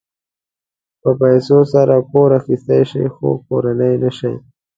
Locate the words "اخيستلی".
2.39-2.81